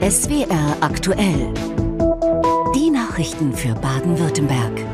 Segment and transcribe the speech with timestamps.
[0.00, 1.52] SWR aktuell.
[2.74, 4.86] Die Nachrichten für Baden-Württemberg.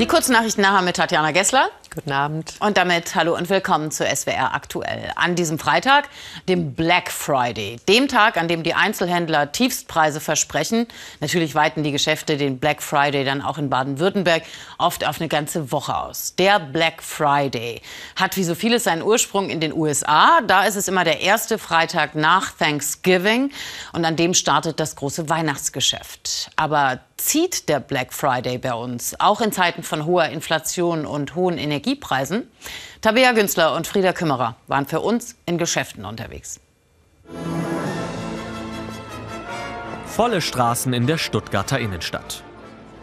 [0.00, 1.68] Die Kurznachrichten nachher mit Tatjana Gessler.
[1.96, 2.52] Guten Abend.
[2.60, 5.12] Und damit hallo und willkommen zu SWR aktuell.
[5.16, 6.10] An diesem Freitag,
[6.46, 10.88] dem Black Friday, dem Tag, an dem die Einzelhändler Tiefstpreise versprechen.
[11.20, 14.42] Natürlich weiten die Geschäfte den Black Friday dann auch in Baden-Württemberg
[14.76, 16.34] oft auf eine ganze Woche aus.
[16.36, 17.80] Der Black Friday
[18.14, 20.42] hat wie so vieles seinen Ursprung in den USA.
[20.46, 23.50] Da ist es immer der erste Freitag nach Thanksgiving
[23.94, 26.50] und an dem startet das große Weihnachtsgeschäft.
[26.56, 31.58] Aber zieht der Black Friday bei uns, auch in Zeiten von hoher Inflation und hohen
[31.58, 32.50] Energiepreisen?
[33.00, 36.60] Tabea Günzler und Frieda Kümmerer waren für uns in Geschäften unterwegs.
[40.06, 42.42] Volle Straßen in der Stuttgarter Innenstadt.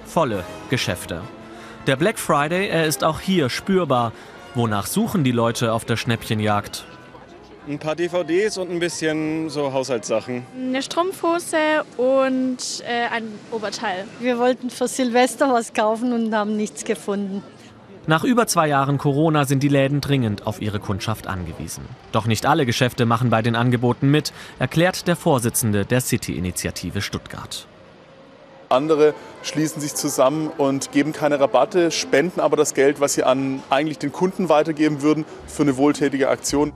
[0.05, 1.21] Volle Geschäfte.
[1.85, 4.13] Der Black Friday, er ist auch hier spürbar.
[4.55, 6.85] Wonach suchen die Leute auf der Schnäppchenjagd?
[7.65, 10.45] Ein paar DVDs und ein bisschen so Haushaltssachen.
[10.53, 14.03] Eine Strumpfhose und äh, ein Oberteil.
[14.19, 17.41] Wir wollten für Silvester was kaufen und haben nichts gefunden.
[18.05, 21.85] Nach über zwei Jahren Corona sind die Läden dringend auf ihre Kundschaft angewiesen.
[22.11, 27.65] Doch nicht alle Geschäfte machen bei den Angeboten mit, erklärt der Vorsitzende der City-Initiative Stuttgart.
[28.67, 33.63] Andere schließen sich zusammen und geben keine Rabatte, spenden aber das Geld, was sie an
[33.69, 36.73] eigentlich den Kunden weitergeben würden, für eine wohltätige Aktion.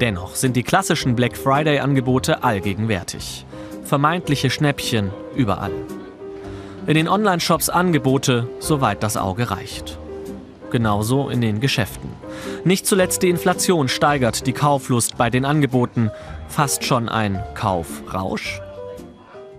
[0.00, 3.46] Dennoch sind die klassischen Black Friday-Angebote allgegenwärtig.
[3.84, 5.72] Vermeintliche Schnäppchen überall.
[6.86, 9.98] In den Online-Shops Angebote, soweit das Auge reicht.
[10.70, 12.10] Genauso in den Geschäften.
[12.64, 16.10] Nicht zuletzt die Inflation steigert die Kauflust bei den Angeboten.
[16.48, 18.60] Fast schon ein Kaufrausch.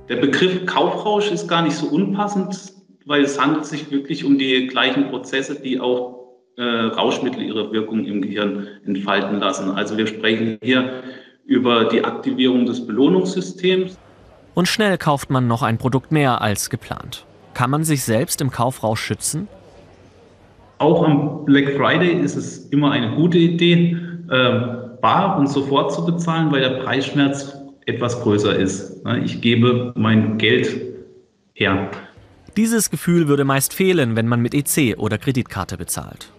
[0.10, 2.74] Der Begriff Kaufrausch ist gar nicht so unpassend,
[3.06, 6.17] weil es handelt sich wirklich um die gleichen Prozesse, die auch
[6.58, 9.72] äh, Rauschmittel ihre Wirkung im Gehirn entfalten lassen.
[9.72, 11.04] Also wir sprechen hier
[11.46, 13.98] über die Aktivierung des Belohnungssystems.
[14.56, 17.26] Und schnell kauft man noch ein Produkt mehr als geplant.
[17.54, 19.48] Kann man sich selbst im Kaufrausch schützen?
[20.80, 23.98] Auch am Black Friday ist es immer eine gute Idee,
[24.30, 24.60] äh,
[25.02, 27.56] bar und sofort zu bezahlen, weil der Preisschmerz
[27.86, 29.02] etwas größer ist.
[29.24, 30.76] Ich gebe mein Geld
[31.54, 31.90] her.
[32.58, 36.32] Dieses Gefühl würde meist fehlen, wenn man mit EC oder Kreditkarte bezahlt.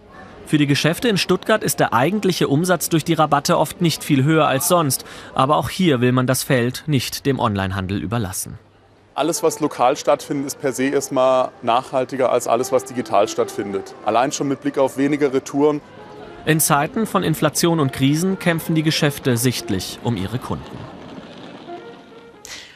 [0.49, 4.23] Für die Geschäfte in Stuttgart ist der eigentliche Umsatz durch die Rabatte oft nicht viel
[4.23, 5.05] höher als sonst,
[5.35, 8.57] aber auch hier will man das Feld nicht dem Onlinehandel überlassen.
[9.13, 13.93] Alles, was lokal stattfindet, ist per se erstmal nachhaltiger als alles, was digital stattfindet.
[14.07, 15.81] Allein schon mit Blick auf weniger Retouren.
[16.47, 20.79] In Zeiten von Inflation und Krisen kämpfen die Geschäfte sichtlich um ihre Kunden.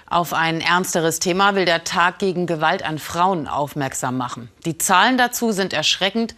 [0.07, 4.49] Auf ein ernsteres Thema will der Tag gegen Gewalt an Frauen aufmerksam machen.
[4.63, 6.35] Die Zahlen dazu sind erschreckend.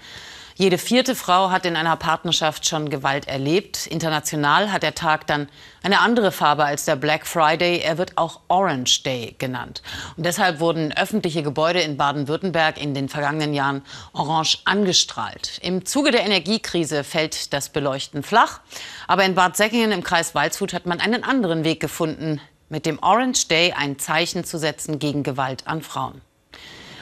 [0.58, 3.88] Jede vierte Frau hat in einer Partnerschaft schon Gewalt erlebt.
[3.88, 5.50] International hat der Tag dann
[5.84, 7.80] eine andere Farbe als der Black Friday.
[7.80, 9.82] Er wird auch Orange Day genannt.
[10.16, 13.82] Und deshalb wurden öffentliche Gebäude in Baden-Württemberg in den vergangenen Jahren
[14.14, 15.60] orange angestrahlt.
[15.62, 18.62] Im Zuge der Energiekrise fällt das Beleuchten flach.
[19.10, 22.40] Aber in Bad Säckingen im Kreis Waldshut hat man einen anderen Weg gefunden,
[22.70, 26.22] mit dem Orange Day ein Zeichen zu setzen gegen Gewalt an Frauen.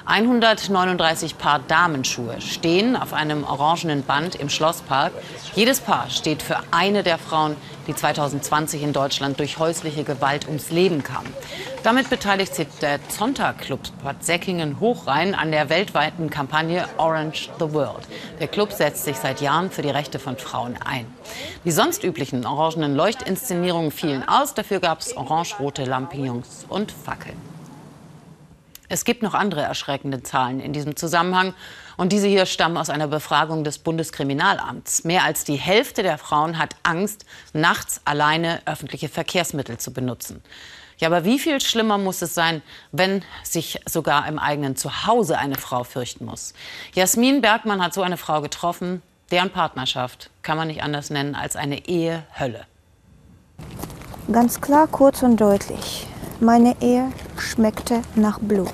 [0.05, 5.13] 139 Paar Damenschuhe stehen auf einem orangenen Band im Schlosspark.
[5.55, 7.55] Jedes Paar steht für eine der Frauen,
[7.87, 11.23] die 2020 in Deutschland durch häusliche Gewalt ums Leben kam.
[11.83, 18.05] Damit beteiligt sich der Zonta-Club Bad Säckingen-Hochrhein an der weltweiten Kampagne Orange the World.
[18.41, 21.05] Der Club setzt sich seit Jahren für die Rechte von Frauen ein.
[21.63, 24.53] Die sonst üblichen orangenen Leuchtinszenierungen fielen aus.
[24.53, 27.52] Dafür gab es orange-rote Lampions und Fackeln.
[28.89, 31.53] Es gibt noch andere erschreckende Zahlen in diesem Zusammenhang.
[31.97, 35.03] Und diese hier stammen aus einer Befragung des Bundeskriminalamts.
[35.03, 40.43] Mehr als die Hälfte der Frauen hat Angst, nachts alleine öffentliche Verkehrsmittel zu benutzen.
[40.97, 42.61] Ja, aber wie viel schlimmer muss es sein,
[42.91, 46.53] wenn sich sogar im eigenen Zuhause eine Frau fürchten muss?
[46.93, 49.01] Jasmin Bergmann hat so eine Frau getroffen.
[49.31, 52.67] Deren Partnerschaft kann man nicht anders nennen als eine Ehehölle.
[54.31, 56.07] Ganz klar, kurz und deutlich.
[56.43, 58.73] Meine Ehe schmeckte nach Blut.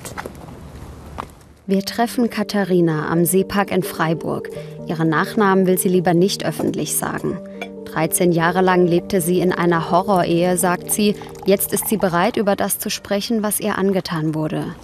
[1.68, 4.50] Wir treffen Katharina am Seepark in Freiburg.
[4.88, 7.38] Ihren Nachnamen will sie lieber nicht öffentlich sagen.
[7.84, 11.14] 13 Jahre lang lebte sie in einer Horrorehe, sagt sie.
[11.46, 14.74] Jetzt ist sie bereit, über das zu sprechen, was ihr angetan wurde.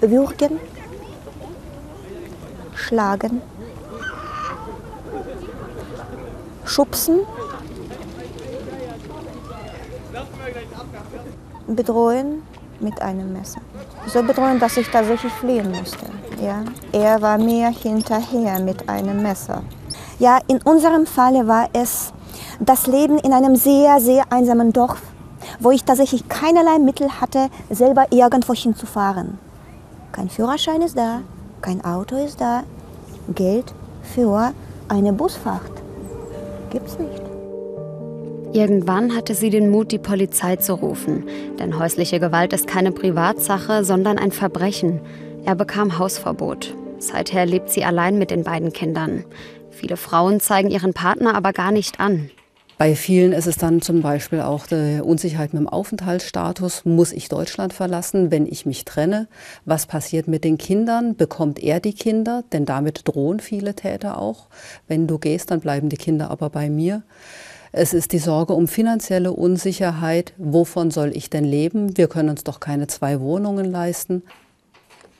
[0.00, 0.60] Würgen,
[2.76, 3.42] schlagen,
[6.64, 7.22] schubsen,
[11.76, 12.42] bedrohen
[12.80, 13.60] mit einem Messer.
[14.06, 16.06] So bedrohen, dass ich tatsächlich fliehen musste.
[16.42, 16.64] Ja?
[16.92, 19.62] Er war mir hinterher mit einem Messer.
[20.18, 22.12] Ja, in unserem Falle war es
[22.58, 25.02] das Leben in einem sehr, sehr einsamen Dorf,
[25.58, 29.38] wo ich tatsächlich keinerlei Mittel hatte, selber irgendwo hinzufahren.
[30.12, 31.20] Kein Führerschein ist da,
[31.62, 32.64] kein Auto ist da,
[33.34, 33.72] Geld
[34.02, 34.52] für
[34.88, 35.80] eine Busfahrt
[36.70, 37.29] gibt's nicht.
[38.52, 41.24] Irgendwann hatte sie den Mut, die Polizei zu rufen.
[41.60, 45.00] Denn häusliche Gewalt ist keine Privatsache, sondern ein Verbrechen.
[45.44, 46.74] Er bekam Hausverbot.
[46.98, 49.24] Seither lebt sie allein mit den beiden Kindern.
[49.70, 52.28] Viele Frauen zeigen ihren Partner aber gar nicht an.
[52.76, 56.84] Bei vielen ist es dann zum Beispiel auch die Unsicherheit mit dem Aufenthaltsstatus.
[56.84, 59.28] Muss ich Deutschland verlassen, wenn ich mich trenne?
[59.64, 61.14] Was passiert mit den Kindern?
[61.14, 62.42] Bekommt er die Kinder?
[62.52, 64.48] Denn damit drohen viele Täter auch.
[64.88, 67.02] Wenn du gehst, dann bleiben die Kinder aber bei mir.
[67.72, 70.32] Es ist die Sorge um finanzielle Unsicherheit.
[70.38, 71.96] Wovon soll ich denn leben?
[71.96, 74.22] Wir können uns doch keine zwei Wohnungen leisten.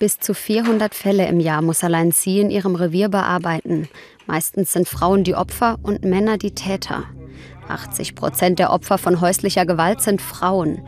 [0.00, 3.88] Bis zu 400 Fälle im Jahr muss allein sie in ihrem Revier bearbeiten.
[4.26, 7.04] Meistens sind Frauen die Opfer und Männer die Täter.
[7.68, 10.80] 80 Prozent der Opfer von häuslicher Gewalt sind Frauen.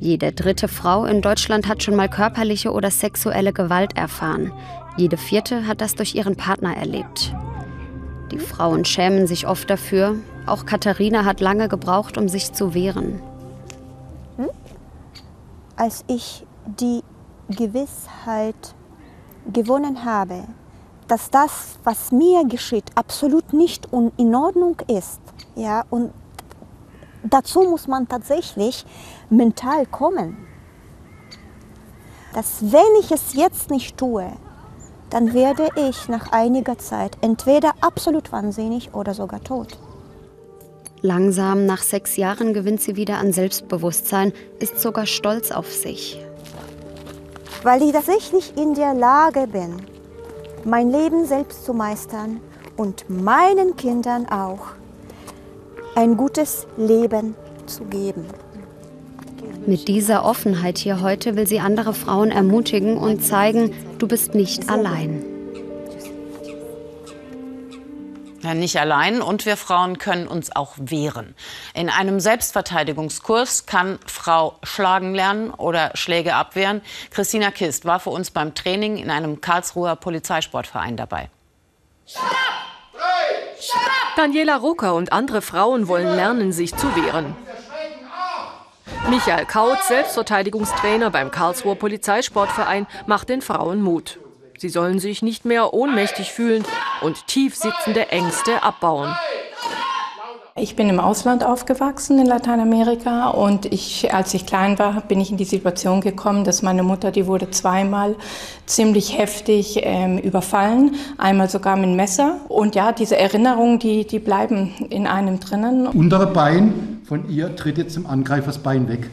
[0.00, 4.52] Jede dritte Frau in Deutschland hat schon mal körperliche oder sexuelle Gewalt erfahren.
[4.96, 7.32] Jede vierte hat das durch ihren Partner erlebt.
[8.30, 10.16] Die Frauen schämen sich oft dafür.
[10.46, 13.20] Auch Katharina hat lange gebraucht, um sich zu wehren.
[14.36, 14.50] Hm?
[15.76, 17.02] Als ich die
[17.48, 18.74] Gewissheit
[19.50, 20.44] gewonnen habe,
[21.06, 23.88] dass das, was mir geschieht, absolut nicht
[24.18, 25.20] in Ordnung ist,
[25.54, 26.12] ja, und
[27.24, 28.84] dazu muss man tatsächlich
[29.30, 30.36] mental kommen.
[32.34, 34.30] Dass wenn ich es jetzt nicht tue,
[35.10, 39.78] dann werde ich nach einiger Zeit entweder absolut wahnsinnig oder sogar tot.
[41.00, 46.20] Langsam, nach sechs Jahren, gewinnt sie wieder an Selbstbewusstsein, ist sogar stolz auf sich.
[47.62, 49.76] Weil ich tatsächlich in der Lage bin,
[50.64, 52.40] mein Leben selbst zu meistern
[52.76, 54.74] und meinen Kindern auch
[55.94, 57.34] ein gutes Leben
[57.66, 58.26] zu geben.
[59.66, 64.70] Mit dieser Offenheit hier heute will sie andere Frauen ermutigen und zeigen, du bist nicht
[64.70, 65.24] allein.
[68.42, 71.34] Ja, nicht allein und wir Frauen können uns auch wehren.
[71.74, 76.80] In einem Selbstverteidigungskurs kann Frau schlagen lernen oder Schläge abwehren.
[77.10, 81.30] Christina Kist war für uns beim Training in einem Karlsruher Polizeisportverein dabei.
[84.16, 87.36] Daniela Rucker und andere Frauen wollen lernen, sich zu wehren.
[89.06, 94.18] Michael Kautz, Selbstverteidigungstrainer beim Karlsruher Polizeisportverein, macht den Frauen Mut.
[94.58, 96.64] Sie sollen sich nicht mehr ohnmächtig fühlen
[97.00, 99.14] und tief sitzende Ängste abbauen.
[100.60, 105.30] Ich bin im Ausland aufgewachsen in Lateinamerika und ich, als ich klein war, bin ich
[105.30, 108.16] in die Situation gekommen, dass meine Mutter, die wurde zweimal
[108.66, 112.40] ziemlich heftig ähm, überfallen, einmal sogar mit Messer.
[112.48, 115.86] Und ja, diese Erinnerungen, die, die bleiben in einem drinnen.
[115.86, 119.08] Untere Bein von ihr tritt jetzt im Angreifersbein weg.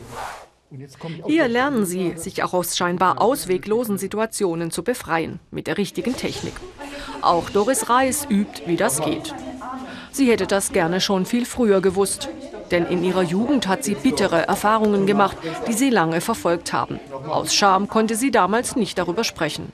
[1.26, 6.54] Hier lernen sie, sich auch aus scheinbar ausweglosen Situationen zu befreien, mit der richtigen Technik.
[7.22, 9.34] Auch Doris Reis übt, wie das geht.
[10.12, 12.28] Sie hätte das gerne schon viel früher gewusst.
[12.72, 15.38] Denn in ihrer Jugend hat sie bittere Erfahrungen gemacht,
[15.68, 17.00] die sie lange verfolgt haben.
[17.28, 19.72] Aus Scham konnte sie damals nicht darüber sprechen.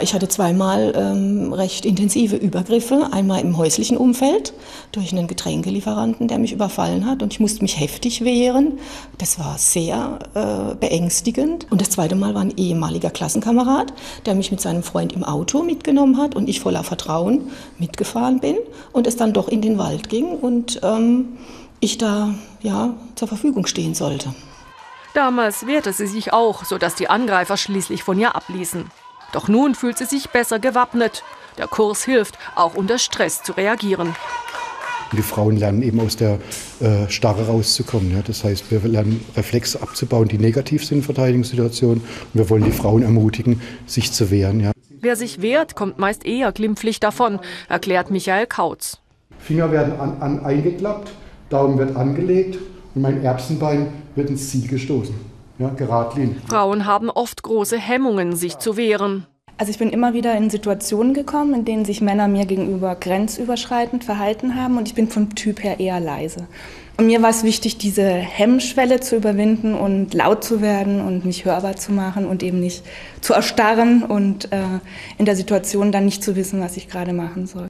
[0.00, 3.08] Ich hatte zweimal ähm, recht intensive Übergriffe.
[3.12, 4.52] Einmal im häuslichen Umfeld
[4.92, 8.78] durch einen Getränkelieferanten, der mich überfallen hat und ich musste mich heftig wehren.
[9.18, 11.66] Das war sehr äh, beängstigend.
[11.70, 13.92] Und das zweite Mal war ein ehemaliger Klassenkamerad,
[14.26, 18.56] der mich mit seinem Freund im Auto mitgenommen hat und ich voller Vertrauen mitgefahren bin
[18.92, 21.38] und es dann doch in den Wald ging und ähm,
[21.80, 24.34] ich da ja zur Verfügung stehen sollte.
[25.14, 28.90] Damals wehrte sie sich auch, sodass die Angreifer schließlich von ihr abließen.
[29.34, 31.24] Doch nun fühlt sie sich besser gewappnet.
[31.58, 34.14] Der Kurs hilft, auch unter Stress zu reagieren.
[35.10, 36.38] Die Frauen lernen eben aus der
[36.80, 38.12] äh, Starre rauszukommen.
[38.12, 38.22] Ja.
[38.24, 41.98] Das heißt, wir lernen Reflexe abzubauen, die negativ sind in Verteidigungssituationen.
[42.00, 44.60] Und wir wollen die Frauen ermutigen, sich zu wehren.
[44.60, 44.70] Ja.
[44.88, 48.98] Wer sich wehrt, kommt meist eher glimpflich davon, erklärt Michael Kautz.
[49.40, 51.10] Finger werden an, an eingeklappt,
[51.50, 52.56] Daumen wird angelegt
[52.94, 56.36] und mein Erbsenbein wird ins Ziel gestoßen ja, geradlinig.
[56.48, 59.26] Frauen haben oft große Hemmungen, sich zu wehren.
[59.56, 64.02] Also ich bin immer wieder in Situationen gekommen, in denen sich Männer mir gegenüber grenzüberschreitend
[64.02, 66.48] verhalten haben und ich bin vom Typ her eher leise.
[66.96, 71.44] Und mir war es wichtig, diese Hemmschwelle zu überwinden und laut zu werden und mich
[71.44, 72.84] hörbar zu machen und eben nicht
[73.20, 74.62] zu erstarren und äh,
[75.18, 77.68] in der Situation dann nicht zu wissen, was ich gerade machen soll.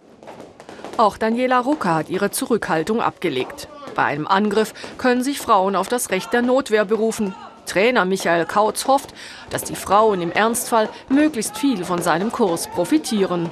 [0.97, 3.69] Auch Daniela Rucker hat ihre Zurückhaltung abgelegt.
[3.95, 7.35] Bei einem Angriff können sich Frauen auf das Recht der Notwehr berufen.
[7.67, 9.15] Trainer Michael Kautz hofft,
[9.51, 13.51] dass die Frauen im Ernstfall möglichst viel von seinem Kurs profitieren.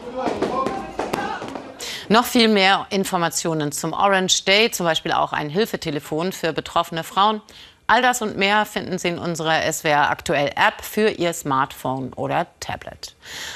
[2.08, 7.40] Noch viel mehr Informationen zum Orange Day, zum Beispiel auch ein Hilfetelefon für betroffene Frauen.
[7.92, 12.46] All das und mehr finden Sie in unserer SWR Aktuell App für Ihr Smartphone oder
[12.58, 13.14] Tablet.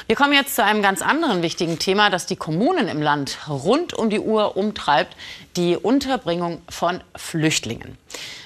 [0.09, 3.95] Wir kommen jetzt zu einem ganz anderen wichtigen Thema, das die Kommunen im Land rund
[3.95, 5.17] um die Uhr umtreibt,
[5.57, 7.97] die Unterbringung von Flüchtlingen.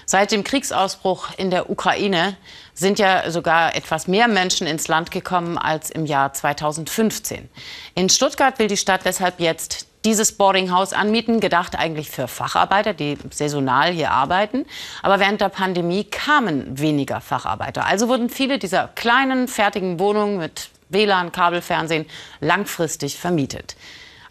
[0.07, 2.37] Seit dem Kriegsausbruch in der Ukraine
[2.73, 7.49] sind ja sogar etwas mehr Menschen ins Land gekommen als im Jahr 2015.
[7.97, 13.19] In Stuttgart will die Stadt deshalb jetzt dieses Boardinghaus anmieten, gedacht eigentlich für Facharbeiter, die
[13.31, 14.65] saisonal hier arbeiten.
[15.03, 17.85] Aber während der Pandemie kamen weniger Facharbeiter.
[17.87, 22.07] Also wurden viele dieser kleinen, fertigen Wohnungen mit WLAN, Kabelfernsehen
[22.41, 23.77] langfristig vermietet.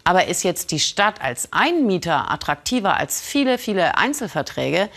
[0.04, 4.88] Aber ist jetzt die Stadt als Einmieter attraktiver als viele, viele Einzelverträge?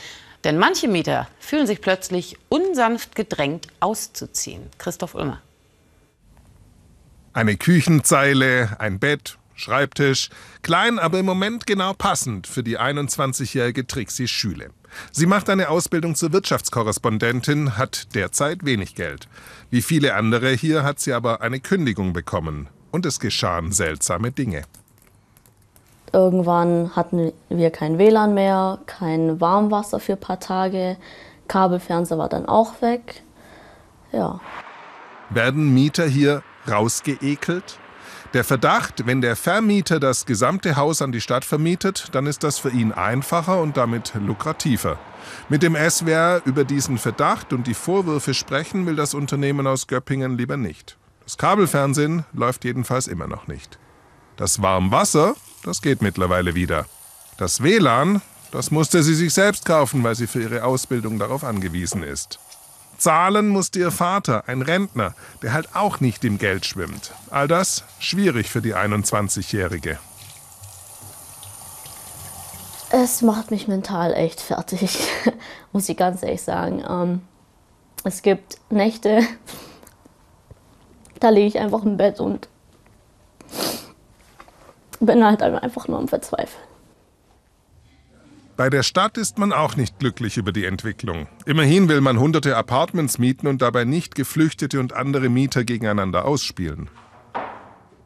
[0.44, 4.70] Denn manche Mieter fühlen sich plötzlich unsanft gedrängt auszuziehen.
[4.78, 5.42] Christoph Ulmer.
[7.32, 10.30] Eine Küchenzeile, ein Bett, Schreibtisch,
[10.62, 14.70] klein, aber im Moment genau passend für die 21-jährige Trixie Schüle.
[15.12, 19.28] Sie macht eine Ausbildung zur Wirtschaftskorrespondentin, hat derzeit wenig Geld.
[19.70, 22.68] Wie viele andere hier hat sie aber eine Kündigung bekommen.
[22.92, 24.64] Und es geschahen seltsame Dinge.
[26.12, 30.98] Irgendwann hatten wir kein WLAN mehr, kein Warmwasser für ein paar Tage,
[31.48, 33.24] Kabelfernseher war dann auch weg.
[34.12, 34.40] Ja.
[35.30, 37.80] Werden Mieter hier rausgeekelt?
[38.34, 42.58] Der Verdacht, wenn der Vermieter das gesamte Haus an die Stadt vermietet, dann ist das
[42.58, 44.98] für ihn einfacher und damit lukrativer.
[45.50, 50.36] Mit dem SWR über diesen Verdacht und die Vorwürfe sprechen will das Unternehmen aus Göppingen
[50.36, 50.98] lieber nicht.
[51.26, 53.78] Das Kabelfernsehen läuft jedenfalls immer noch nicht.
[54.36, 56.88] Das Warmwasser, das geht mittlerweile wieder.
[57.38, 62.02] Das WLAN, das musste sie sich selbst kaufen, weil sie für ihre Ausbildung darauf angewiesen
[62.02, 62.40] ist.
[63.04, 67.12] Zahlen musste ihr Vater, ein Rentner, der halt auch nicht im Geld schwimmt.
[67.30, 70.00] All das schwierig für die 21-Jährige.
[72.92, 75.06] Es macht mich mental echt fertig,
[75.74, 76.82] muss ich ganz ehrlich sagen.
[76.88, 77.22] Ähm,
[78.06, 79.20] es gibt Nächte,
[81.20, 82.48] da liege ich einfach im Bett und
[85.02, 86.73] bin halt einfach nur am Verzweifeln.
[88.56, 91.28] Bei der Stadt ist man auch nicht glücklich über die Entwicklung.
[91.48, 96.88] Immerhin will man hunderte Apartments mieten und dabei nicht Geflüchtete und andere Mieter gegeneinander ausspielen.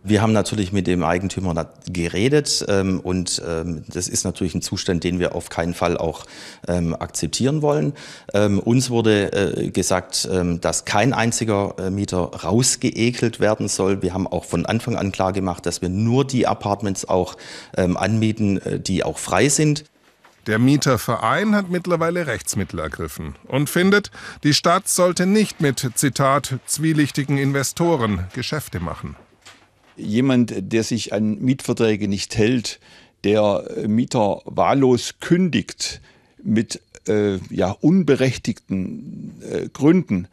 [0.03, 5.03] Wir haben natürlich mit dem Eigentümer geredet ähm, und ähm, das ist natürlich ein Zustand,
[5.03, 6.25] den wir auf keinen Fall auch
[6.69, 7.91] ähm, akzeptieren wollen.
[8.33, 14.01] Ähm, uns wurde äh, gesagt, ähm, dass kein einziger äh, Mieter rausgeekelt werden soll.
[14.01, 17.35] Wir haben auch von Anfang an klar gemacht, dass wir nur die Apartments auch
[17.75, 19.83] ähm, anmieten, äh, die auch frei sind.
[20.47, 24.11] Der Mieterverein hat mittlerweile Rechtsmittel ergriffen und findet,
[24.43, 29.17] die Stadt sollte nicht mit, Zitat, zwielichtigen Investoren Geschäfte machen.
[29.97, 32.79] Jemand, der sich an Mietverträge nicht hält,
[33.25, 35.99] der Mieter wahllos kündigt
[36.41, 40.29] mit äh, ja, unberechtigten äh, Gründen,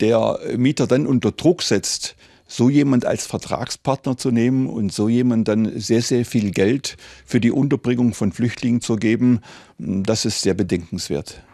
[0.00, 2.16] der Mieter dann unter Druck setzt,
[2.50, 7.40] so jemand als Vertragspartner zu nehmen und so jemand dann sehr, sehr viel Geld für
[7.40, 9.40] die Unterbringung von Flüchtlingen zu geben,
[9.78, 11.44] das ist sehr bedenkenswert.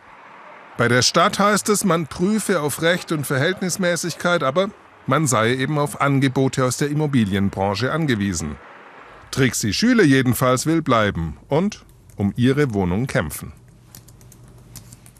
[0.78, 4.70] Bei der Stadt heißt es, man prüfe auf Recht und Verhältnismäßigkeit, aber
[5.06, 8.56] man sei eben auf Angebote aus der Immobilienbranche angewiesen.
[9.30, 11.84] Trixie Schüle jedenfalls will bleiben und
[12.16, 13.52] um ihre Wohnung kämpfen.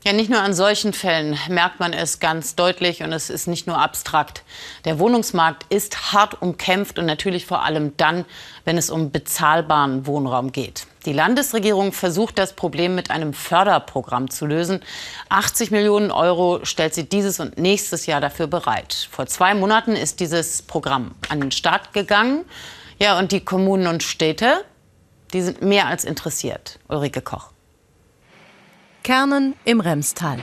[0.06, 3.66] Ja, nicht nur an solchen Fällen merkt man es ganz deutlich und es ist nicht
[3.66, 4.44] nur abstrakt.
[4.84, 8.24] Der Wohnungsmarkt ist hart umkämpft und natürlich vor allem dann,
[8.64, 10.86] wenn es um bezahlbaren Wohnraum geht.
[11.06, 14.80] Die Landesregierung versucht das Problem mit einem Förderprogramm zu lösen.
[15.28, 19.08] 80 Millionen Euro stellt sie dieses und nächstes Jahr dafür bereit.
[19.10, 22.44] Vor zwei Monaten ist dieses Programm an den Start gegangen.
[23.00, 24.64] Ja, und die Kommunen und Städte,
[25.32, 26.78] die sind mehr als interessiert.
[26.86, 27.55] Ulrike Koch.
[29.06, 30.40] Kernen im Remstal.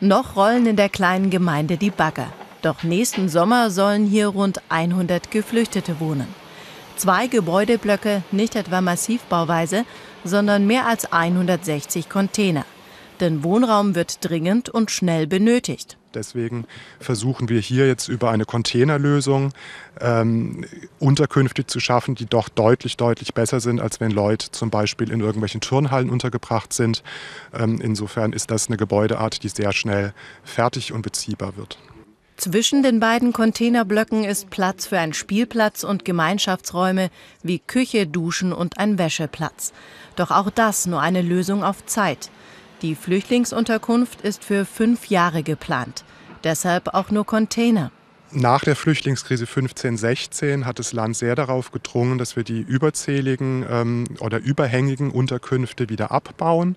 [0.00, 2.28] Noch rollen in der kleinen Gemeinde die Bagger.
[2.62, 6.26] Doch nächsten Sommer sollen hier rund 100 Geflüchtete wohnen.
[6.96, 9.84] Zwei Gebäudeblöcke, nicht etwa Massivbauweise,
[10.24, 12.64] sondern mehr als 160 Container.
[13.20, 15.96] Denn Wohnraum wird dringend und schnell benötigt.
[16.14, 16.66] Deswegen
[16.98, 19.52] versuchen wir hier jetzt über eine Containerlösung
[20.00, 20.64] ähm,
[20.98, 25.20] Unterkünfte zu schaffen, die doch deutlich, deutlich besser sind, als wenn Leute zum Beispiel in
[25.20, 27.02] irgendwelchen Turnhallen untergebracht sind.
[27.52, 31.78] Ähm, insofern ist das eine Gebäudeart, die sehr schnell fertig und beziehbar wird.
[32.38, 37.10] Zwischen den beiden Containerblöcken ist Platz für einen Spielplatz und Gemeinschaftsräume
[37.42, 39.72] wie Küche, Duschen und ein Wäscheplatz.
[40.16, 42.30] Doch auch das nur eine Lösung auf Zeit.
[42.82, 46.04] Die Flüchtlingsunterkunft ist für fünf Jahre geplant.
[46.44, 47.90] Deshalb auch nur Container.
[48.32, 54.04] Nach der Flüchtlingskrise 15-16 hat das Land sehr darauf gedrungen, dass wir die überzähligen ähm,
[54.18, 56.76] oder überhängigen Unterkünfte wieder abbauen,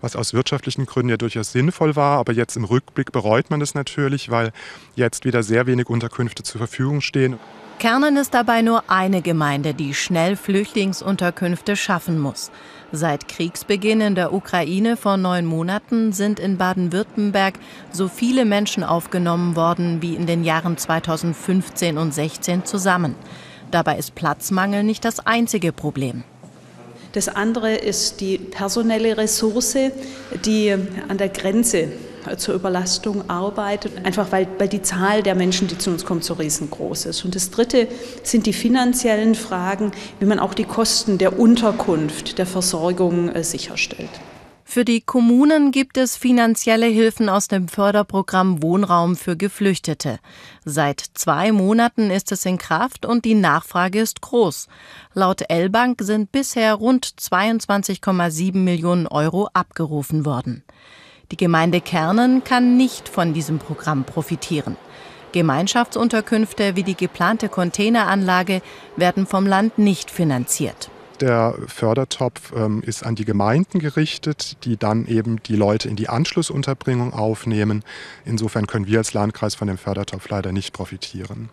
[0.00, 2.18] was aus wirtschaftlichen Gründen ja durchaus sinnvoll war.
[2.18, 4.52] Aber jetzt im Rückblick bereut man das natürlich, weil
[4.94, 7.38] jetzt wieder sehr wenig Unterkünfte zur Verfügung stehen.
[7.80, 12.50] Kernen ist dabei nur eine Gemeinde, die schnell Flüchtlingsunterkünfte schaffen muss.
[12.92, 17.54] Seit Kriegsbeginn in der Ukraine vor neun Monaten sind in Baden-Württemberg
[17.92, 23.14] so viele Menschen aufgenommen worden wie in den Jahren 2015 und 16 zusammen.
[23.70, 26.24] Dabei ist Platzmangel nicht das einzige Problem.
[27.12, 29.76] Das andere ist die personelle Ressource,
[30.44, 30.76] die
[31.08, 31.92] an der Grenze
[32.36, 36.34] zur Überlastung arbeitet, einfach weil, weil die Zahl der Menschen, die zu uns kommen, so
[36.34, 37.24] riesengroß ist.
[37.24, 37.88] Und das Dritte
[38.22, 44.10] sind die finanziellen Fragen, wie man auch die Kosten der Unterkunft, der Versorgung äh, sicherstellt.
[44.70, 50.20] Für die Kommunen gibt es finanzielle Hilfen aus dem Förderprogramm Wohnraum für Geflüchtete.
[50.64, 54.68] Seit zwei Monaten ist es in Kraft und die Nachfrage ist groß.
[55.12, 60.62] Laut L-Bank sind bisher rund 22,7 Millionen Euro abgerufen worden.
[61.30, 64.76] Die Gemeinde Kernen kann nicht von diesem Programm profitieren.
[65.32, 68.62] Gemeinschaftsunterkünfte wie die geplante Containeranlage
[68.96, 70.90] werden vom Land nicht finanziert.
[71.20, 76.08] Der Fördertopf ähm, ist an die Gemeinden gerichtet, die dann eben die Leute in die
[76.08, 77.84] Anschlussunterbringung aufnehmen.
[78.24, 81.50] Insofern können wir als Landkreis von dem Fördertopf leider nicht profitieren.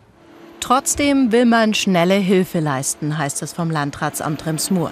[0.60, 4.90] Trotzdem will man schnelle Hilfe leisten, heißt es vom Landratsamt Remsmur.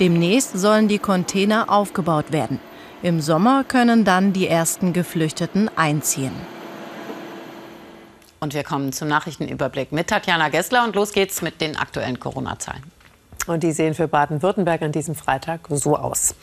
[0.00, 2.58] Demnächst sollen die Container aufgebaut werden.
[3.06, 6.32] Im Sommer können dann die ersten Geflüchteten einziehen.
[8.40, 12.82] Und wir kommen zum Nachrichtenüberblick mit Tatjana Gessler und los geht's mit den aktuellen Corona-Zahlen.
[13.46, 16.34] Und die sehen für Baden-Württemberg an diesem Freitag so aus.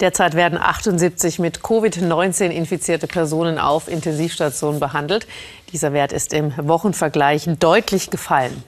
[0.00, 5.28] Derzeit werden 78 mit Covid-19 infizierte Personen auf Intensivstationen behandelt.
[5.72, 8.64] Dieser Wert ist im Wochenvergleich deutlich gefallen.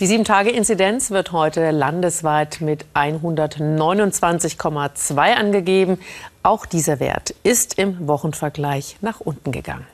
[0.00, 6.00] Die 7-Tage-Inzidenz wird heute landesweit mit 129,2 angegeben.
[6.42, 9.86] Auch dieser Wert ist im Wochenvergleich nach unten gegangen.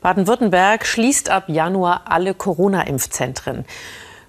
[0.00, 3.64] Baden-Württemberg schließt ab Januar alle Corona-Impfzentren.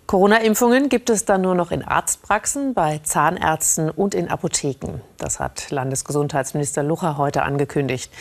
[0.05, 5.01] Corona-Impfungen gibt es dann nur noch in Arztpraxen, bei Zahnärzten und in Apotheken.
[5.17, 8.11] Das hat Landesgesundheitsminister Lucha heute angekündigt.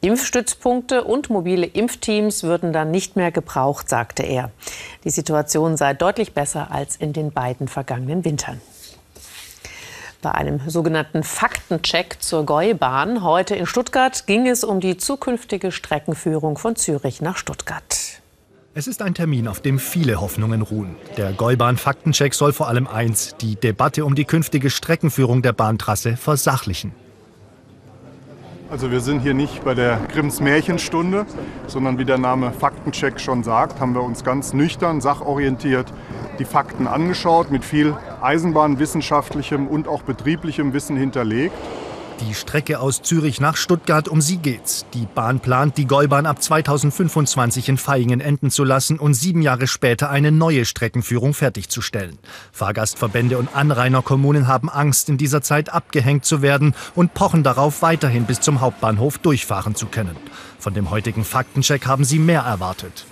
[0.00, 4.50] Impfstützpunkte und mobile Impfteams würden dann nicht mehr gebraucht, sagte er.
[5.04, 8.60] Die Situation sei deutlich besser als in den beiden vergangenen Wintern.
[10.22, 16.58] Bei einem sogenannten Faktencheck zur Gäubahn heute in Stuttgart ging es um die zukünftige Streckenführung
[16.58, 17.96] von Zürich nach Stuttgart.
[18.74, 20.94] Es ist ein Termin, auf dem viele Hoffnungen ruhen.
[21.16, 26.92] Der Gäubahn-Faktencheck soll vor allem eins, die Debatte um die künftige Streckenführung der Bahntrasse versachlichen.
[28.70, 31.24] Also wir sind hier nicht bei der Grimms Märchenstunde,
[31.68, 35.90] sondern wie der Name Faktencheck schon sagt, haben wir uns ganz nüchtern, sachorientiert
[36.38, 41.54] die Fakten angeschaut, mit viel eisenbahnwissenschaftlichem und auch betrieblichem Wissen hinterlegt.
[42.20, 44.86] Die Strecke aus Zürich nach Stuttgart, um sie geht's.
[44.92, 49.68] Die Bahn plant, die Gäubahn ab 2025 in Vaihingen enden zu lassen und sieben Jahre
[49.68, 52.18] später eine neue Streckenführung fertigzustellen.
[52.50, 58.24] Fahrgastverbände und Anrainerkommunen haben Angst, in dieser Zeit abgehängt zu werden und pochen darauf, weiterhin
[58.24, 60.16] bis zum Hauptbahnhof durchfahren zu können.
[60.58, 63.06] Von dem heutigen Faktencheck haben sie mehr erwartet.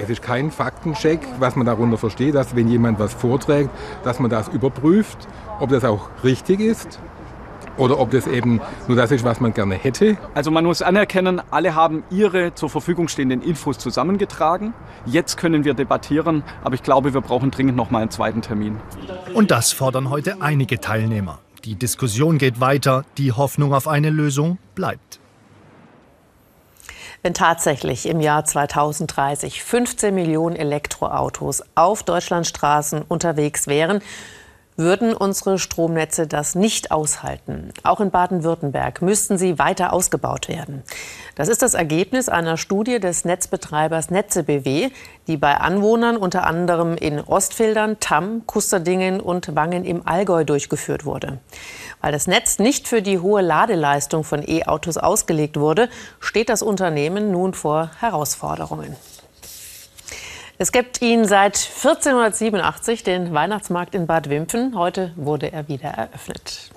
[0.00, 3.70] Es ist kein Faktencheck, was man darunter versteht, dass wenn jemand was vorträgt,
[4.04, 5.26] dass man das überprüft,
[5.60, 6.98] ob das auch richtig ist
[7.76, 10.18] oder ob das eben nur das ist, was man gerne hätte.
[10.34, 14.74] Also man muss anerkennen, alle haben ihre zur Verfügung stehenden Infos zusammengetragen.
[15.06, 18.78] Jetzt können wir debattieren, aber ich glaube, wir brauchen dringend noch mal einen zweiten Termin.
[19.34, 21.38] Und das fordern heute einige Teilnehmer.
[21.64, 25.20] Die Diskussion geht weiter, die Hoffnung auf eine Lösung bleibt.
[27.22, 34.00] Wenn tatsächlich im Jahr 2030 15 Millionen Elektroautos auf Deutschlands Straßen unterwegs wären,
[34.78, 37.72] würden unsere Stromnetze das nicht aushalten.
[37.82, 40.84] Auch in Baden-Württemberg müssten sie weiter ausgebaut werden.
[41.34, 44.90] Das ist das Ergebnis einer Studie des Netzbetreibers Netze BW,
[45.26, 51.40] die bei Anwohnern unter anderem in Ostfildern, Tamm, Kusterdingen und Wangen im Allgäu durchgeführt wurde.
[52.00, 55.88] Weil das Netz nicht für die hohe Ladeleistung von E-Autos ausgelegt wurde,
[56.20, 58.96] steht das Unternehmen nun vor Herausforderungen.
[60.60, 64.76] Es gibt ihn seit 1487, den Weihnachtsmarkt in Bad Wimpfen.
[64.76, 66.72] Heute wurde er wieder eröffnet.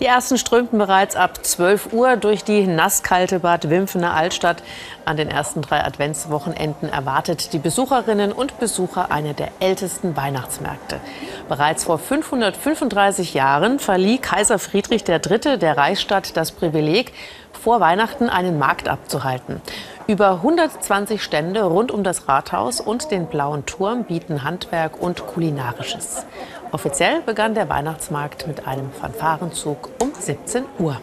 [0.00, 4.62] Die ersten strömten bereits ab 12 Uhr durch die nasskalte Bad Wimpfener Altstadt.
[5.04, 10.98] An den ersten drei Adventswochenenden erwartet die Besucherinnen und Besucher eine der ältesten Weihnachtsmärkte.
[11.46, 15.58] Bereits vor 535 Jahren verlieh Kaiser Friedrich III.
[15.58, 17.12] der Reichsstadt das Privileg,
[17.58, 19.60] vor Weihnachten einen Markt abzuhalten.
[20.06, 26.24] Über 120 Stände rund um das Rathaus und den Blauen Turm bieten Handwerk und Kulinarisches.
[26.72, 31.00] Offiziell begann der Weihnachtsmarkt mit einem Fanfarenzug um 17 Uhr.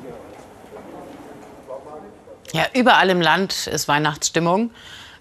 [2.52, 4.72] Ja, überall im Land ist Weihnachtsstimmung.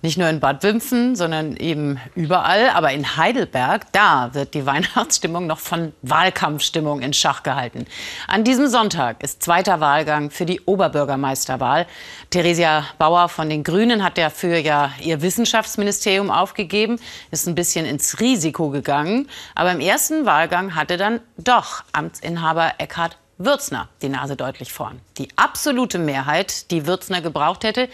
[0.04, 2.68] Nicht nur in Bad Wimpfen, sondern eben überall.
[2.68, 7.86] Aber in Heidelberg, da wird die Weihnachtsstimmung noch von Wahlkampfstimmung in Schach gehalten.
[8.28, 11.86] An diesem Sonntag ist zweiter Wahlgang für die Oberbürgermeisterwahl.
[12.28, 18.20] Theresia Bauer von den Grünen hat dafür ja ihr Wissenschaftsministerium aufgegeben, ist ein bisschen ins
[18.20, 19.30] Risiko gegangen.
[19.54, 25.00] Aber im ersten Wahlgang hatte dann doch Amtsinhaber Eckhard Würzner die Nase deutlich vorn.
[25.18, 27.88] Die absolute Mehrheit, die Würzner gebraucht hätte,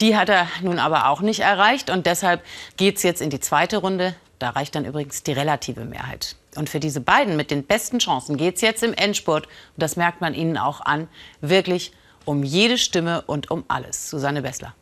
[0.00, 1.90] die hat er nun aber auch nicht erreicht.
[1.90, 2.42] Und deshalb
[2.76, 4.14] geht es jetzt in die zweite Runde.
[4.38, 6.36] Da reicht dann übrigens die relative Mehrheit.
[6.56, 9.96] Und für diese beiden mit den besten Chancen geht es jetzt im Endspurt, und das
[9.96, 11.08] merkt man ihnen auch an,
[11.40, 11.92] wirklich
[12.24, 14.10] um jede Stimme und um alles.
[14.10, 14.74] Susanne Bessler.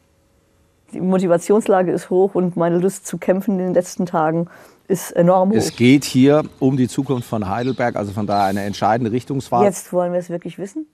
[0.92, 4.48] Die Motivationslage ist hoch und meine Lust zu kämpfen in den letzten Tagen
[4.90, 5.57] ist enorm hoch.
[5.57, 9.64] Es geht hier um die Zukunft von Heidelberg, also von daher eine entscheidende Richtungswahl.
[9.64, 10.87] Jetzt wollen wir es wirklich wissen.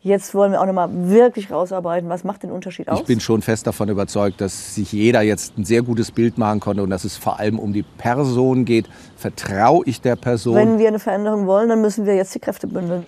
[0.00, 3.00] Jetzt wollen wir auch noch mal wirklich rausarbeiten, was macht den Unterschied aus?
[3.00, 6.60] Ich bin schon fest davon überzeugt, dass sich jeder jetzt ein sehr gutes Bild machen
[6.60, 8.88] konnte und dass es vor allem um die Person geht.
[9.16, 10.54] Vertraue ich der Person?
[10.54, 13.06] Wenn wir eine Veränderung wollen, dann müssen wir jetzt die Kräfte bündeln.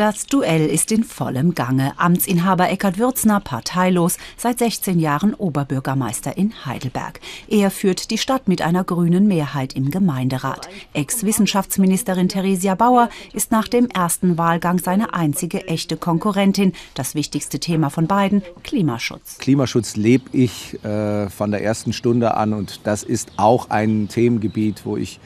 [0.00, 1.92] Das Duell ist in vollem Gange.
[1.98, 7.20] Amtsinhaber Eckhard Würzner, parteilos, seit 16 Jahren Oberbürgermeister in Heidelberg.
[7.48, 10.70] Er führt die Stadt mit einer grünen Mehrheit im Gemeinderat.
[10.94, 16.72] Ex-Wissenschaftsministerin Theresia Bauer ist nach dem ersten Wahlgang seine einzige echte Konkurrentin.
[16.94, 19.36] Das wichtigste Thema von beiden, Klimaschutz.
[19.36, 24.86] Klimaschutz lebe ich äh, von der ersten Stunde an und das ist auch ein Themengebiet,
[24.86, 25.20] wo ich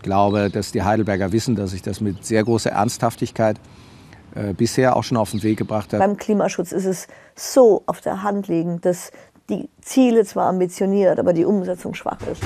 [0.00, 3.60] glaube, dass die Heidelberger wissen, dass ich das mit sehr großer Ernsthaftigkeit
[4.34, 6.00] äh, bisher auch schon auf den Weg gebracht hat.
[6.00, 9.10] Beim Klimaschutz ist es so auf der Hand liegend, dass
[9.50, 12.42] die Ziele zwar ambitioniert, aber die Umsetzung schwach ist.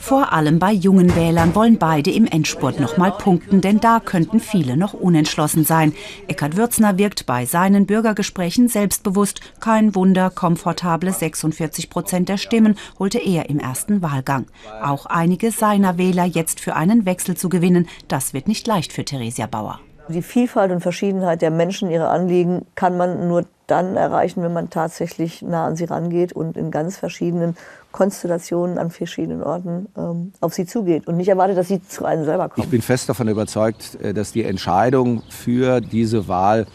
[0.00, 4.40] Vor allem bei jungen Wählern wollen beide im Endspurt noch mal punkten, denn da könnten
[4.40, 5.92] viele noch unentschlossen sein.
[6.26, 9.40] Eckhard Würzner wirkt bei seinen Bürgergesprächen selbstbewusst.
[9.60, 14.46] Kein Wunder, komfortable 46 Prozent der Stimmen holte er im ersten Wahlgang.
[14.82, 19.04] Auch einige seiner Wähler jetzt für einen Wechsel zu gewinnen, das wird nicht leicht für
[19.04, 19.78] Theresia Bauer.
[20.08, 24.68] Die Vielfalt und Verschiedenheit der Menschen, ihre Anliegen, kann man nur dann erreichen, wenn man
[24.68, 27.56] tatsächlich nah an sie rangeht und in ganz verschiedenen
[27.92, 32.24] Konstellationen an verschiedenen Orten ähm, auf sie zugeht und nicht erwartet, dass sie zu einem
[32.24, 32.64] selber kommen.
[32.64, 36.66] Ich bin fest davon überzeugt, äh, dass die Entscheidung für diese Wahl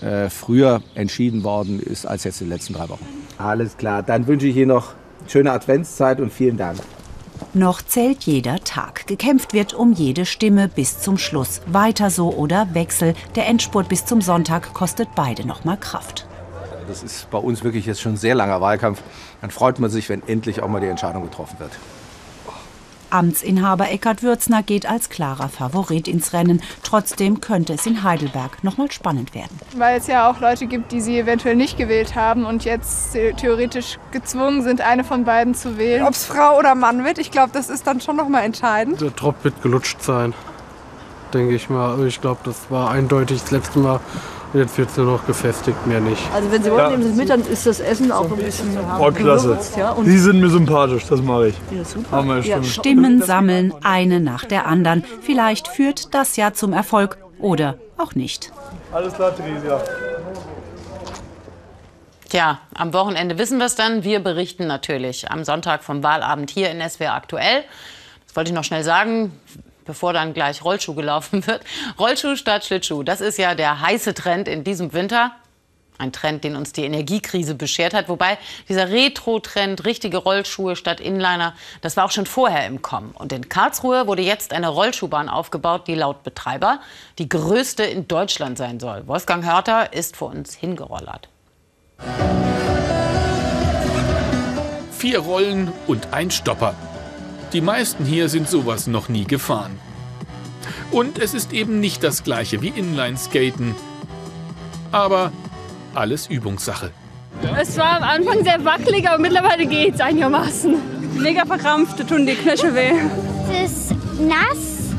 [0.00, 3.06] äh, früher entschieden worden ist als jetzt in den letzten drei Wochen.
[3.36, 4.94] Alles klar, dann wünsche ich Ihnen noch
[5.26, 6.78] schöne Adventszeit und vielen Dank.
[7.54, 9.06] Noch zählt jeder Tag.
[9.06, 11.60] Gekämpft wird um jede Stimme bis zum Schluss.
[11.66, 13.12] Weiter so oder Wechsel.
[13.34, 16.26] Der Endspurt bis zum Sonntag kostet beide noch mal Kraft.
[16.88, 19.02] Das ist bei uns wirklich jetzt schon ein sehr langer Wahlkampf.
[19.42, 21.72] Dann freut man sich, wenn endlich auch mal die Entscheidung getroffen wird.
[23.12, 26.62] Amtsinhaber Eckhard Würzner geht als klarer Favorit ins Rennen.
[26.82, 29.58] Trotzdem könnte es in Heidelberg noch mal spannend werden.
[29.76, 33.98] Weil es ja auch Leute gibt, die sie eventuell nicht gewählt haben und jetzt theoretisch
[34.10, 36.04] gezwungen sind, eine von beiden zu wählen.
[36.04, 39.00] Ob es Frau oder Mann wird, ich glaube, das ist dann schon noch mal entscheidend.
[39.00, 40.32] Der Tropf wird gelutscht sein,
[41.34, 41.92] denke ich mal.
[41.92, 44.00] Also ich glaube, das war eindeutig das letzte Mal
[44.54, 46.22] Jetzt wird es nur noch gefestigt, mehr nicht.
[46.34, 46.90] Also wenn Sie wollen, ja.
[46.90, 49.58] nehmen Sie es mit, dann ist das Essen auch ein bisschen Oh, klasse.
[49.78, 51.54] Ja, Sie sind mir sympathisch, das mache ich.
[51.70, 52.40] Ja, super.
[52.42, 52.62] Ja.
[52.62, 55.04] Stimmen sammeln, eine nach der anderen.
[55.22, 58.52] Vielleicht führt das ja zum Erfolg oder auch nicht.
[58.92, 59.80] Alles klar, Theresia.
[62.28, 64.04] Tja, am Wochenende wissen wir es dann.
[64.04, 67.64] Wir berichten natürlich am Sonntag vom Wahlabend hier in SWR aktuell.
[68.26, 69.32] Das wollte ich noch schnell sagen
[69.84, 71.62] bevor dann gleich Rollschuh gelaufen wird.
[71.98, 75.32] Rollschuh statt Schlittschuh, das ist ja der heiße Trend in diesem Winter.
[75.98, 78.08] Ein Trend, den uns die Energiekrise beschert hat.
[78.08, 83.12] Wobei dieser Retro-Trend, richtige Rollschuhe statt Inliner, das war auch schon vorher im Kommen.
[83.12, 86.80] Und in Karlsruhe wurde jetzt eine Rollschuhbahn aufgebaut, die laut Betreiber
[87.18, 89.06] die größte in Deutschland sein soll.
[89.06, 91.28] Wolfgang Hörter ist vor uns hingerollert.
[94.90, 96.74] Vier Rollen und ein Stopper.
[97.52, 99.78] Die meisten hier sind sowas noch nie gefahren.
[100.90, 103.74] Und es ist eben nicht das gleiche wie Inline-Skaten.
[104.90, 105.32] Aber
[105.94, 106.90] alles Übungssache.
[107.60, 110.76] Es war am Anfang sehr wackelig, aber mittlerweile geht es einigermaßen.
[111.18, 112.92] Mega verkrampft, tun die Knöchel weh.
[113.52, 114.94] Es ist nass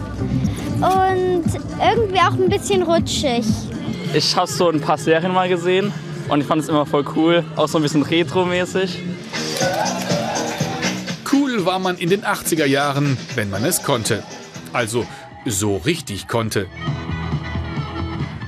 [0.79, 1.45] und
[1.79, 3.45] irgendwie auch ein bisschen rutschig.
[4.13, 5.91] Ich habe so ein paar Serien mal gesehen
[6.27, 8.99] und ich fand es immer voll cool, auch so ein bisschen retro-mäßig.
[11.53, 14.23] Cool war man in den 80er Jahren, wenn man es konnte.
[14.71, 15.05] Also
[15.45, 16.65] so richtig konnte.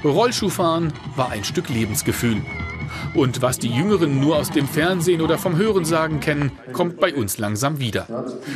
[0.04, 2.41] Rollschuhfahren war ein Stück Lebensgefühl.
[3.13, 7.38] Und was die Jüngeren nur aus dem Fernsehen oder vom Hörensagen kennen, kommt bei uns
[7.38, 8.08] langsam wieder.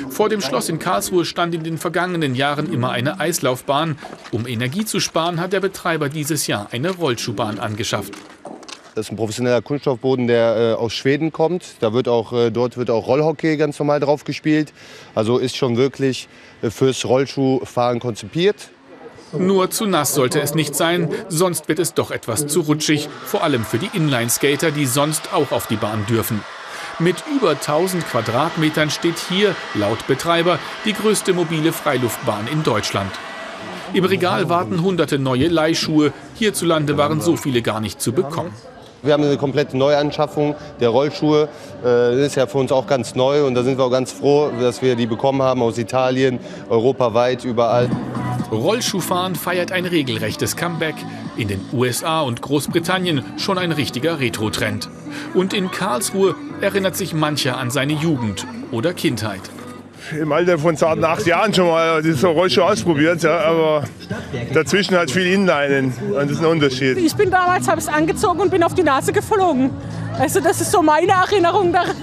[0.09, 3.99] Vor dem Schloss in Karlsruhe stand in den vergangenen Jahren immer eine Eislaufbahn.
[4.31, 8.15] Um Energie zu sparen, hat der Betreiber dieses Jahr eine Rollschuhbahn angeschafft.
[8.99, 11.63] Das ist ein professioneller Kunststoffboden, der äh, aus Schweden kommt.
[11.79, 14.73] Da wird auch, äh, dort wird auch Rollhockey ganz normal drauf gespielt.
[15.15, 16.27] Also ist schon wirklich
[16.61, 18.71] äh, fürs Rollschuhfahren konzipiert.
[19.31, 23.41] Nur zu nass sollte es nicht sein, sonst wird es doch etwas zu rutschig, vor
[23.41, 26.43] allem für die Inline-Skater, die sonst auch auf die Bahn dürfen.
[26.99, 33.13] Mit über 1000 Quadratmetern steht hier, laut Betreiber, die größte mobile Freiluftbahn in Deutschland.
[33.93, 36.11] Im Regal warten hunderte neue Leihschuhe.
[36.35, 38.51] Hierzulande waren so viele gar nicht zu bekommen.
[39.01, 41.47] Wir haben eine komplette Neuanschaffung der Rollschuhe.
[41.81, 44.51] Das ist ja für uns auch ganz neu und da sind wir auch ganz froh,
[44.59, 47.89] dass wir die bekommen haben aus Italien, europaweit, überall.
[48.51, 50.95] Rollschuhfahren feiert ein regelrechtes Comeback.
[51.37, 54.89] In den USA und Großbritannien schon ein richtiger Retro-Trend.
[55.33, 59.41] Und in Karlsruhe erinnert sich mancher an seine Jugend oder Kindheit.
[60.17, 63.83] Im Alter von zarten acht Jahren schon mal so Rollschuh ausprobiert, ja, aber
[64.53, 66.97] dazwischen halt viel Inlinen und das ist ein Unterschied.
[66.97, 69.71] Ich bin damals, habe es angezogen und bin auf die Nase geflogen.
[70.17, 71.95] Also das ist so meine Erinnerung daran.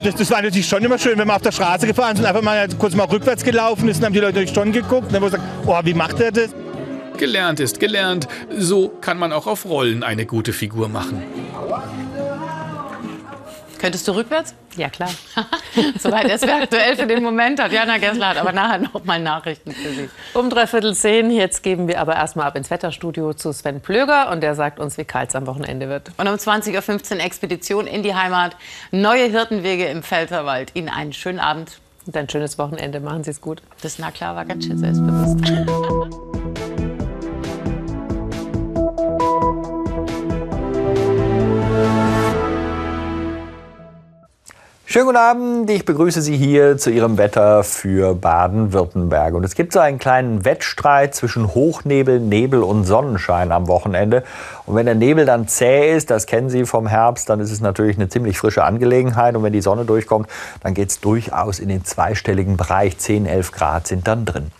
[0.00, 2.42] Das, das, war natürlich schon immer schön, wenn wir auf der Straße gefahren sind, einfach
[2.42, 5.30] mal kurz mal rückwärts gelaufen ist, dann haben die Leute schon geguckt und dann haben
[5.30, 6.50] gesagt, oh, wie macht er das?
[7.16, 8.26] Gelernt ist gelernt.
[8.58, 11.22] So kann man auch auf Rollen eine gute Figur machen.
[13.78, 14.54] Könntest du rückwärts?
[14.76, 15.10] Ja, klar.
[15.98, 17.72] Soweit es aktuell für den Moment hat.
[17.72, 20.10] Jana Gessler hat aber nachher noch mal Nachrichten für Sie.
[20.34, 21.30] Um dreiviertel zehn.
[21.30, 24.30] Jetzt geben wir aber erstmal ab ins Wetterstudio zu Sven Plöger.
[24.30, 26.10] Und der sagt uns, wie kalt es am Wochenende wird.
[26.16, 28.56] Und um 20.15 Uhr Expedition in die Heimat.
[28.90, 30.72] Neue Hirtenwege im Pfälzerwald.
[30.74, 31.78] Ihnen einen schönen Abend.
[32.06, 33.00] Und ein schönes Wochenende.
[33.00, 33.62] Machen Sie es gut.
[33.82, 36.33] Das, na klar, war ganz schön selbstbewusst.
[44.86, 49.32] Schönen guten Abend, ich begrüße Sie hier zu Ihrem Wetter für Baden-Württemberg.
[49.32, 54.24] Und es gibt so einen kleinen Wettstreit zwischen Hochnebel, Nebel und Sonnenschein am Wochenende.
[54.66, 57.62] Und wenn der Nebel dann zäh ist, das kennen Sie vom Herbst, dann ist es
[57.62, 59.34] natürlich eine ziemlich frische Angelegenheit.
[59.34, 60.28] Und wenn die Sonne durchkommt,
[60.62, 62.98] dann geht es durchaus in den zweistelligen Bereich.
[62.98, 64.52] 10, 11 Grad sind dann drin.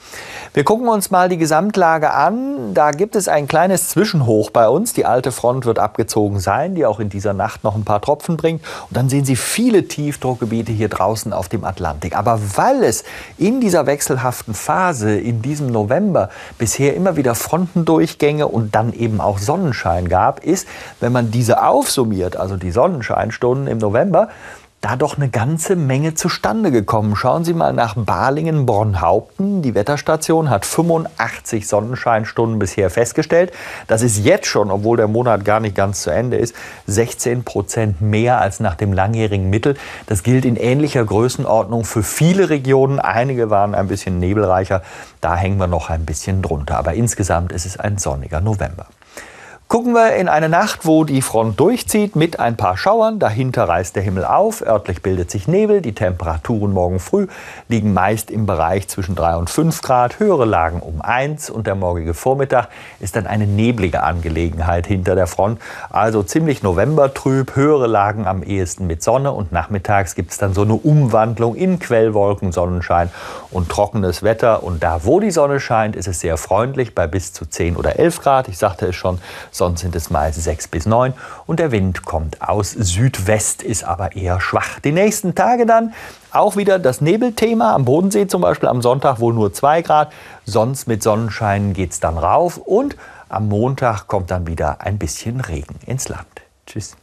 [0.56, 2.74] Wir gucken uns mal die Gesamtlage an.
[2.74, 4.92] Da gibt es ein kleines Zwischenhoch bei uns.
[4.92, 8.36] Die alte Front wird abgezogen sein, die auch in dieser Nacht noch ein paar Tropfen
[8.36, 8.62] bringt.
[8.88, 12.16] Und dann sehen Sie viele Tiefdruckgebiete hier draußen auf dem Atlantik.
[12.16, 13.02] Aber weil es
[13.36, 19.38] in dieser wechselhaften Phase in diesem November bisher immer wieder Frontendurchgänge und dann eben auch
[19.38, 20.68] Sonnenschein gab, ist,
[21.00, 24.28] wenn man diese aufsummiert, also die Sonnenscheinstunden im November,
[24.84, 27.16] da doch eine ganze Menge zustande gekommen.
[27.16, 29.62] Schauen Sie mal nach Balingen-Bornhaupten.
[29.62, 33.50] Die Wetterstation hat 85 Sonnenscheinstunden bisher festgestellt.
[33.86, 36.54] Das ist jetzt schon, obwohl der Monat gar nicht ganz zu Ende ist,
[36.86, 39.74] 16 Prozent mehr als nach dem langjährigen Mittel.
[40.04, 43.00] Das gilt in ähnlicher Größenordnung für viele Regionen.
[43.00, 44.82] Einige waren ein bisschen nebelreicher.
[45.22, 46.76] Da hängen wir noch ein bisschen drunter.
[46.76, 48.88] Aber insgesamt ist es ein sonniger November.
[49.74, 53.18] Gucken wir in eine Nacht, wo die Front durchzieht mit ein paar Schauern.
[53.18, 55.80] Dahinter reißt der Himmel auf, örtlich bildet sich Nebel.
[55.80, 57.26] Die Temperaturen morgen früh
[57.68, 60.20] liegen meist im Bereich zwischen 3 und 5 Grad.
[60.20, 62.68] Höhere Lagen um 1 und der morgige Vormittag
[63.00, 65.60] ist dann eine neblige Angelegenheit hinter der Front.
[65.90, 70.62] Also ziemlich novembertrüb, höhere Lagen am ehesten mit Sonne und nachmittags gibt es dann so
[70.62, 73.10] eine Umwandlung in Quellwolken, Sonnenschein
[73.50, 74.62] und trockenes Wetter.
[74.62, 77.98] Und da, wo die Sonne scheint, ist es sehr freundlich bei bis zu 10 oder
[77.98, 78.46] 11 Grad.
[78.46, 79.18] Ich sagte es schon,
[79.64, 81.14] sonst sind es meist 6 bis 9
[81.46, 84.78] und der Wind kommt aus Südwest, ist aber eher schwach.
[84.80, 85.94] Die nächsten Tage dann
[86.32, 90.12] auch wieder das Nebelthema, am Bodensee zum Beispiel am Sonntag wohl nur 2 Grad,
[90.44, 92.96] sonst mit Sonnenschein geht es dann rauf und
[93.30, 96.26] am Montag kommt dann wieder ein bisschen Regen ins Land.
[96.66, 96.94] Tschüss.